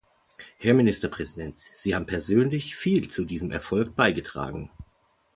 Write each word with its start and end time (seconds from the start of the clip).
Herr 0.57 0.73
Ministerpräsident, 0.73 1.59
Sie 1.59 1.93
haben 1.93 2.07
persönlich 2.07 2.75
viel 2.75 3.07
zu 3.07 3.23
diesem 3.23 3.51
Erfolg 3.51 3.95
beigetragen! 3.95 4.71